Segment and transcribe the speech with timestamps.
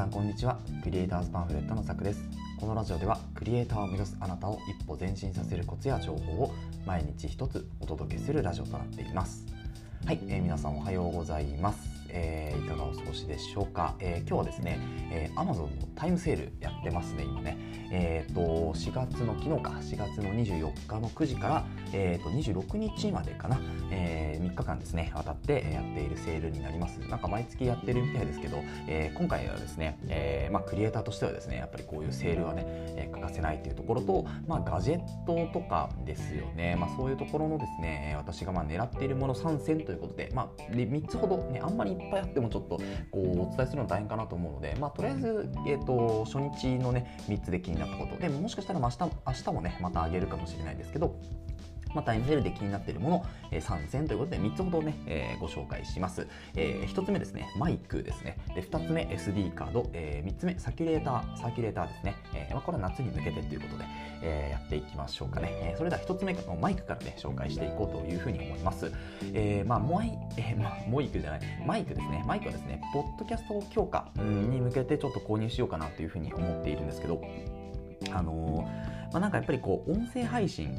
[0.00, 0.58] さんこんにちは。
[0.82, 2.24] クリエイターズパンフレットのさくです。
[2.58, 6.54] このラジオではクリエイターを目指すあなたを一歩前進させるコツや情報を
[6.86, 9.44] 毎日一つお届けするラジオとなっています。
[10.06, 11.99] はい、えー、皆さんおはようございます。
[12.12, 14.78] えー、いかがお過ごしでしょうか、えー、今日はですね、
[15.10, 17.56] えー、Amazon のタイムセールやってますね今ね。
[17.92, 18.40] えっ、ー、と
[18.74, 19.70] 4月の昨日か。
[19.80, 23.58] 4月の24日の9時から、えー、と26日までかな、
[23.90, 26.98] えー、3日間ですね当たってやっているセールになります。
[27.00, 42.40] なんか毎月やってるみたいですけど、えー、今回はですね、えーまあ、クリエイターとしてはですねやっぱりこういうセールはね、えー、欠かせないというところと、まあ、ガジェットとかですよね、まあ、そういうところのですね私がまあ狙っているもの3選ということで、まあ、3つほどねあんまりっぱいあって。
[42.40, 48.16] もちょっとこうお伝えするの大変かなと思うので、まあ、とりあえず、えーと、初日のね3つで気になったこと。
[48.16, 51.16] でもしかしたら明日明日もねまたあげるかもしれないですけど
[51.94, 58.38] まあ、タイムセールで気になっているもの、えー、3選ということで3つほどね、えー、ご紹介します、えー、1つ目ですねマイクですね。
[58.54, 61.30] で2つ目 SD カード、えー、3つ目サキュレーター。
[61.36, 63.84] サーキュレーターですね、えーまあ、これは夏に向けてということで、
[64.22, 68.92] えー、やっていきましょうかね、えー、それでは1つ目のマイクからね紹介していこうというふうに思います、
[69.32, 71.40] えーまあモイえーまあ、モイクじゃない。
[71.66, 72.22] マイクですね。
[72.26, 77.22] マイクはですねポッドキャスト強化に向けてちょっと購入しようかなというふうに思っているんですけど
[78.12, 80.76] あのーまあ、なんかやっぱりこう音声配信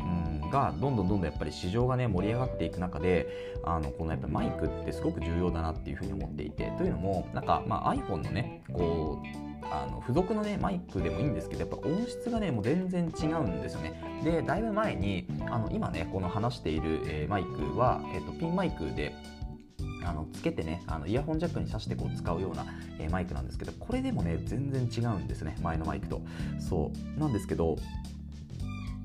[0.49, 3.27] がどんどんどんどんやっぱり市場がね盛り上がっていく中で
[3.63, 14.21] あのこのやっぱマイクってすごく重要だなっていうふうに思っていてというのもなんかまあ iPhone のねこうあの付属のねマイクでもいいんですけどやっぱ音質がねもう全然違うんですよね。
[14.23, 19.15] でだいぶ前にあの今ねこの話している、えー、マイクは、えーと、ピンマイクで
[20.03, 22.65] あのつけてねあのイヤホンジャックに挿してこう使うような、
[22.99, 26.21] えー、マイクなんですけどこれでもね全然違うんですね前のマイクと。
[26.59, 27.19] そう。
[27.19, 27.77] なんですけど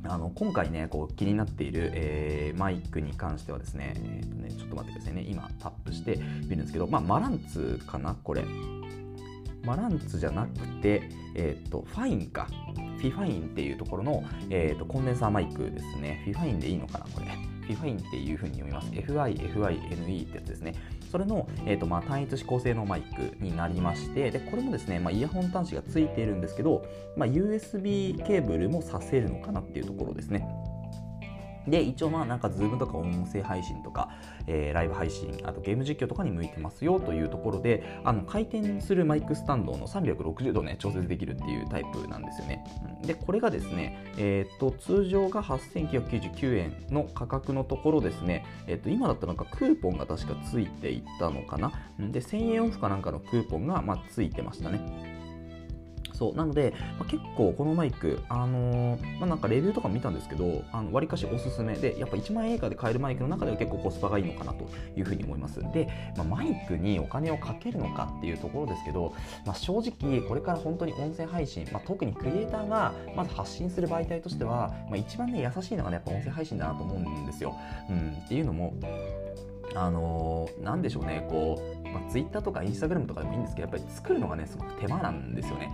[0.09, 5.27] あの今回ねこう気になっている、えー、マイクに関してはですね,、えーとねちょっと待ってくださいね。
[5.29, 8.15] 今タップして見るんですけど、まあ、マランツかな？
[8.15, 8.45] これ。
[9.65, 12.47] マランツじゃなくて、えーと、ファインか。
[12.99, 16.23] フィファインっていうところの、えーと、コンデンサーマイクですね。
[16.25, 17.06] フィファインでいいのかな？
[17.06, 17.27] これ。
[17.66, 18.91] フィファインっていうふうに読みます。
[18.91, 20.75] FIFINE ってやつですね。
[21.10, 26.84] それの、えーとまあ、単一指向性のマイクになりましてでこれもですね、まあ、イヤホン端子がついているんですけど、
[27.16, 30.47] まあ、USB ケーブルもさせるのかなっていうところですね。
[31.66, 34.10] で、一応まあなんか Zoom とか音声配信とか、
[34.47, 42.65] えー、ライブ配信、あとゲーム実況とかに向いてますよというところで、あの回転するマイクスタンドの360度ね、調節できるっていうタイプなんですよね。
[43.03, 51.72] で、これがですね、えっ、と、通常が8999円の価格のところですね、えっ、と、今だったらなんかクーポンが確かついていったのかな。
[51.99, 55.16] で、1000円オフかなんかのクーポンがまあついてましたね。
[56.16, 61.75] そうなので、まあ、結構このマイク、あのー、まあ、なんかレビューとか見たんですけどわりかしおすすめ。
[61.75, 64.66] でやっぱ1万円以下で買えるマイクの中では結構コスパがいいのかなと
[64.97, 65.60] いうふうに思います。
[65.72, 77.55] で、まあ、マイクにお金をかけるのかっていうところですけど、まあ、正直これから本当に音声配信、まあ、特にクリエイターがまず発信する媒体としては、まあ、一番ね優しいのがねやっぱ音声配信だなと思うんですよ、
[77.91, 78.75] うん、っていうのも
[79.76, 85.70] あのー、でしょうねこう、まあ、Twitter とか Instagram とかでもいいんですけどやっぱり作るのがねすごく手間なんですよね、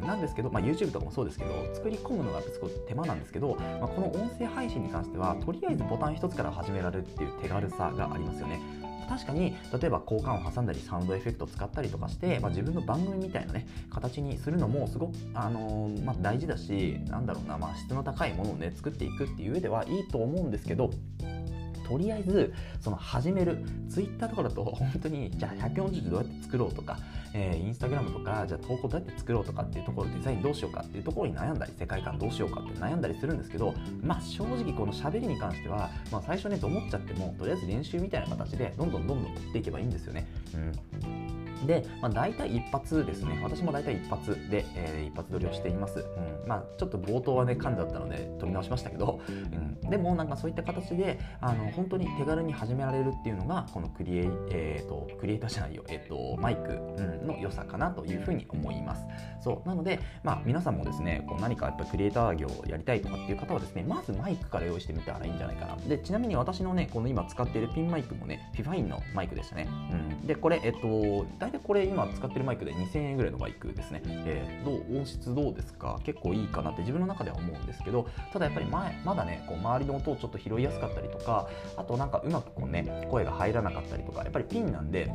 [0.00, 8.60] うん、なんですけど、まあ、YouTube とかもそうですけど作り込むのがすごく手間なんですけど、まあ、この音声配信に関してはとりあえずボタン一つから始められるっていう手軽さがありますよね。
[9.08, 20.90] 確かに例えば交換を挟んだりサウンドエフェクトを使ったりとかして、まあ、自分の番組みたいなね形にするのもすごく、あのー、まあ、大事だしなんだろうな、まあ、質の高いものをね作っていくっていう上ではいいと思うんですけど
[21.86, 26.98] とりあえずその始めるツイッターとかだと本当にじゃあ140字どうやって作ろうとか、
[27.34, 40.26] えー、インスタグラムとかじゃあ投稿どうやって作ろうとかっていうところデザインどうしようかっていうところに悩んだり世界観どうしようかって悩んだりするんですけどまあ正直この喋りに関しては、まあ、最初ねと思っちゃってもとりあえず練習みたいな形でどんどんどんどん取っていけばいいんですよね。
[40.54, 41.21] うん
[41.66, 43.40] で、まあ、大体一発ですね。
[43.42, 46.00] 私も大体一発で、えー、一発撮りをしています。
[46.00, 46.02] う
[46.44, 59.04] ん、まあ、ちょっと冒頭はね、噛んじゃったので撮り直しましたけど、うん、でもなんかそういった形で、あの、本当に手軽に始められるっていうのが、このクリエイ、えーと、クリエイターじゃないよ、え、ー、と、マイク、うん、の良さかなというふうに思います。
[59.40, 59.68] そう。
[59.68, 65.76] なので、まあ、皆さんもですね、こう何かやっぱクリエイター業をやりたいとかっていう方はですね、まずマイクから用意してみたらいいんじゃないかな。
[65.76, 69.68] で、ちなみに私のね、この今使っているピンマイクもね、フィファインのマイクでしたね。
[69.90, 69.94] う
[70.24, 70.26] ん。
[70.26, 76.00] で、これ、えっ、ー、と、体これ今使ってるマイクで2000円ぐらいのマイクですね、えー、どう音質どうですか？
[76.04, 85.10] 結構いいかなって自分の中では思うんですけどただやっぱり前まだねこう周りの音をちょっと拾いやすかったりとかあとなんかうまくこうね声が入らなかったりとかやっぱりピンなんで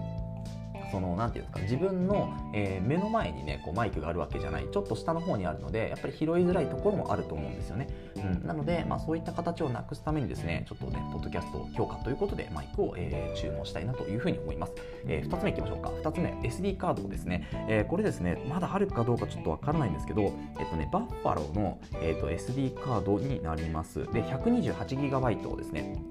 [0.91, 14.73] そのなんていうんですか自分の、えー、目の前にねこうマイクがあるわけじゃないちょっと下の方にあるのでやっぱり拾いづらいところもあると思うんですよね、うん、なので、まあ、そういった形をなくすためにですねちょっとねポッドキャスト強化ということでマイクを、えー、注文したいなというふうに思います、
[15.05, 15.89] えー、2つ目いきましょうか。
[15.89, 23.99] 2つ目 SD カードですね、えー、これですねまだあるかどうかちょっとわからないんですけどえっとねバッファローの、えーと、SD カードになります。
[24.13, 26.01] で 128GB をですね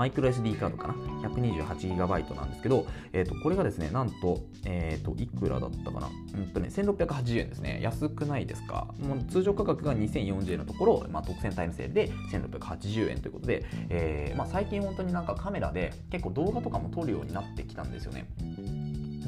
[0.00, 0.94] マイクロ SD カードかな
[1.28, 6.08] ？128GB なんですけど、えー、とこれがですねなんと,、えー、といくらだったかな、
[6.38, 7.80] うんとね、1680円ですね。
[7.82, 8.94] 安くないですか？
[8.98, 18.26] もう通常価格が2040円のところ、まあ、特選タイムセールで1680円ということで、えーまあ、最近本当になんかカメラで結構動画とかも撮るようになってきたんですよね。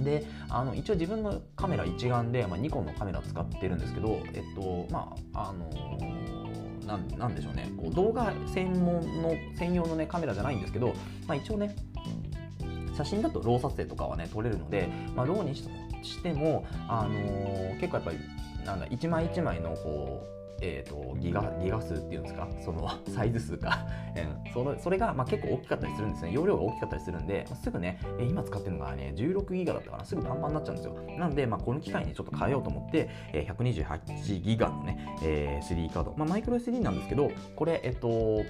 [0.02, 6.31] であの一応自分のカメラ一眼で、まあ、ニコンのカメラ使ってるんですけどえっとまああのー
[6.86, 7.70] なんなんでしょうね。
[7.76, 10.94] こう動画専門の専用の、ね、カメラじゃないんですけど、
[11.26, 11.74] まあ、一応ね
[12.94, 15.66] 写真だとロー撮影とかはね撮れるので、まあ、ローにし
[16.02, 18.18] しても、あの、結構やっぱり
[18.64, 20.32] なんだ一枚一枚のこう
[20.64, 22.48] えーと、ギガギガ数っていうんですか？
[22.64, 23.84] その サイズ数か、
[24.46, 26.30] うん、そのそれが、まあ、結構大きかったりするんですね。
[26.30, 30.94] 容量が大きかったりするんで、すぐね、え今使ってるのがね16ギガだったからすぐパンパンになっちゃうんですよ。
[31.18, 38.44] なんで、まあ、この機会にちょっと変えようと思って、え128ギガのね、えー、3カード、まあ、マイクロ SD なんですけどこれえっと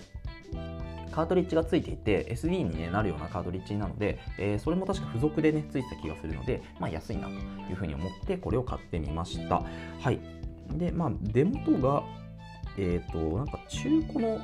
[1.12, 9.62] カートリッジがついていて SD に、ね、なるようなカートリッジなので、えー、それも確か付属でねついてた気がするので、まあ、安いなというふうに思ってこれを買ってみました。
[10.00, 10.18] はい。
[10.72, 12.02] でまあ出元が
[12.78, 14.40] えっ、ー、となんか中古の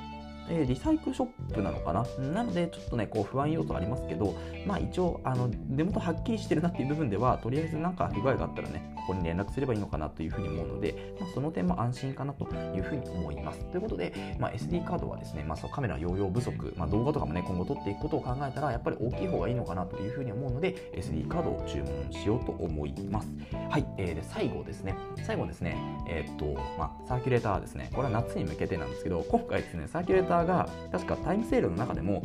[0.50, 2.04] え、リサイクルショップなのかな？
[2.32, 4.34] なのでちょっとねこう不安要素ありますけど
[4.66, 12.44] まあ一応あの出元はっきりしてるなっていう部分ではとりあえずなんか不具合があったらねここに連絡すればいいのかなというふうに思うので、まあ、その点も安心かなと
[12.76, 13.64] いうふうに思います。
[13.70, 23.28] ということで、まあ、SD カードはですね、まあ、そカメラ容量不足、まあ、動画とかもね今後撮っていくことを考えたらやっぱり大きい方がいいのかなというふうに思うので SD カードを注文しようと思います。
[23.70, 24.94] はい、えー、で最後ですね。
[25.24, 27.90] 最後ですねえー、っとまあサーキュレーターですね。
[27.94, 32.22] これは夏に向けてなんですけど今回ですねサーキュレーターが確かタイムセールの中でも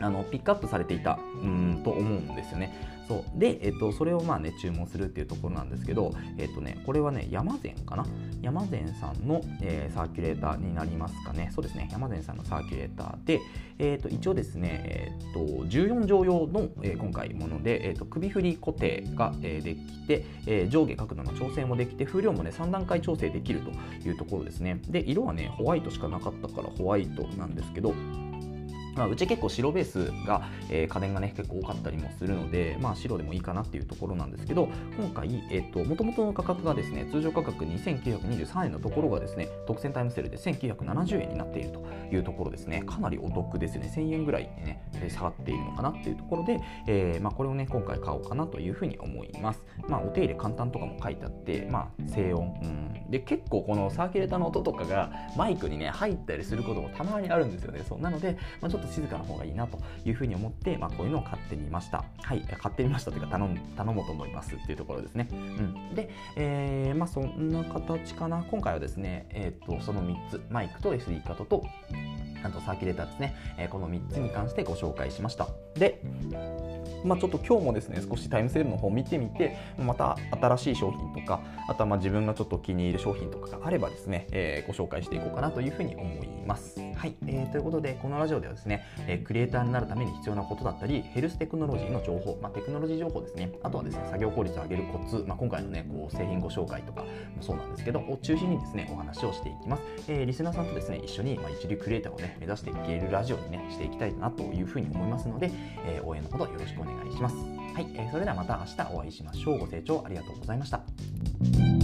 [0.00, 2.90] あのピックアップされていたうんと思うんですよね。
[3.10, 3.38] そう。
[3.38, 8.06] で、えっと、それをまあね注文するっていうところなんですけど、えっとね、これはね山善かな？
[8.40, 11.50] 山善さんの、えー、サーキュレーターになりますかね。
[11.52, 11.88] そうですね。
[11.90, 13.40] 山善さんのサーキュレーターで、
[13.78, 23.70] えっと、一応ですね、えっと、14畳用の、えー、今回もので、えっと、首振り固定が、えー、できて、えー、上下角度の調整もできて風量もね3段階調整できると
[24.08, 24.80] いうところですね。
[24.88, 27.92] で色はねホワイトしかなかったからホワイトなんですけど
[28.96, 42.82] まあ、うち結構白ベースが、えー、家電がね結構多かったりもするので、まあ、白でもいいかなっていうところなんですけど今回、えーと、元々の価格がですね通常価格2923円のところがですね特選タイムセールで1970円になっているというところですね。
[42.86, 43.90] かなりお得ですね。
[43.94, 57.84] 1000円ぐらいね下がっているのかなっていうところで、えーまあ、これをね今回買おうかなというふうに思います、まあ、お手入れ簡単とかも書いてあって、まあ、静音、うん、で結構このサーキュレーターの音とかがマイクにね入ったりすることもたまにあるんですよね。
[57.88, 58.00] そう。
[58.00, 62.04] なので、まあ、ちょっとょっと静かな方がいいなというふうに思って、まあ、こういうのを買ってみました。
[62.22, 65.28] はい、買ってみましたというか頼頼もうと思いますっていうところですね。
[65.30, 68.44] うん、で、えー、まあそんな形かな。
[68.50, 71.64] 今回はですね、え、ー、とその3つ、マイクと SD カードと
[72.42, 75.48] あとサーキュレーターですね、えー、この3つに関してご紹介しました。
[75.74, 76.00] で、
[77.04, 86.80] まあ、ちょっと今日もですね少しタイムセールの方を見てみてまた新しい商品とかあとはまあ自分がちょっと気に入る商品とかがあればですね、えー、ご紹介していこうかなというふうに思います。
[87.00, 97.08] はい、えー、ということでこのラジオではですね、えー、クリエイターになるために必要なことだったりヘルステクノロジーの情報、まあ、テクノロジー情報ですねあとはですね作業効率を上げるコツ、まあ、今回のねこう製品ご紹介とかも
[97.40, 99.82] そうなんですけどを中心にですねお話をしていきます。
[100.08, 105.50] えー、リスナーさんとですね一緒に、まあ、一流クリエイターをね目指していけるラジオにねしていきたいなというふうに思いますので、
[105.86, 107.36] えー、応援のほどよろしくお願いします。
[107.36, 109.58] はい、えー、それではまた明日お会いしましょう。
[109.60, 111.79] ご清聴ありがとうございました。